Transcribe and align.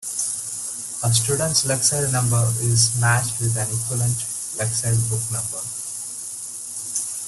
A 1.03 1.13
student’s 1.13 1.65
lexile 1.65 2.11
number 2.11 2.43
is 2.61 2.99
matched 2.99 3.39
with 3.39 3.55
an 3.55 3.69
equivalent 3.69 4.17
Lexile 4.57 4.99
book 5.11 5.21
number. 5.31 5.61